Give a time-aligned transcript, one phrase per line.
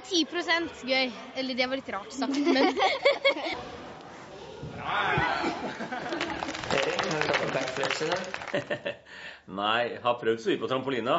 [0.00, 0.24] er 10
[0.88, 1.10] gøy.
[1.36, 2.74] Eller det var litt rart sagt, men?
[9.50, 11.18] Nei, har prøvd så mye på trampolina.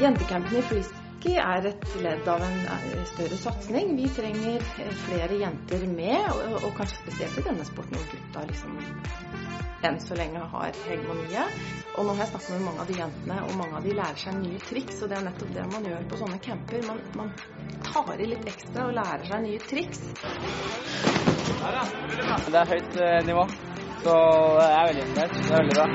[0.00, 3.94] Jentecampen i Freeski er et ledd av en eh, større satsing.
[3.96, 6.26] Vi trenger eh, flere jenter med,
[6.60, 8.76] og kanskje spesielt i denne sporten hvor gutta liksom
[9.84, 11.48] enn så lenge har hegemoniet.
[11.96, 14.20] Og nå har jeg snakket med mange av de jentene, og mange av de lærer
[14.20, 15.00] seg nye triks.
[15.00, 16.80] Og det er nettopp det man gjør på sånne camper.
[16.90, 17.32] Man, man
[17.88, 20.00] tar i litt ekstra og lærer seg nye triks.
[22.52, 23.48] Det er høyt eh, nivå,
[24.04, 24.12] så
[24.60, 25.34] jeg er veldig imponert.
[25.40, 25.86] Det er veldig bra.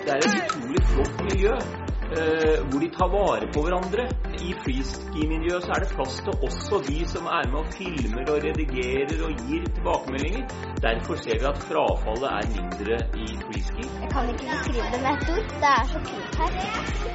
[0.00, 0.39] Det er et
[0.70, 4.06] utrolig flott miljø eh, hvor de tar vare på hverandre.
[4.40, 8.38] I freeski-miljøet så er det plass til også de som er med og filmer og
[8.46, 10.46] redigerer og gir tilbakemeldinger.
[10.86, 13.84] Derfor ser vi at frafallet er mindre i freeski.
[14.00, 15.46] Jeg kan ikke beskrive det med ett ord.
[15.62, 16.58] Det er så kult her.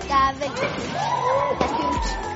[0.07, 1.03] Det er veldig kult.
[1.49, 2.34] Det er kult.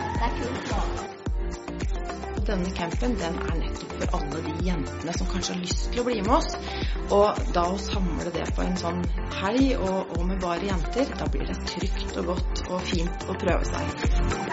[2.49, 6.05] Denne campen den er nettopp for alle de jentene som kanskje har lyst til å
[6.07, 6.49] bli med oss.
[7.13, 9.03] Og da å samle det på en sånn
[9.43, 13.37] helg og, og med bare jenter, da blir det trygt og godt og fint å
[13.37, 14.48] prøve seg.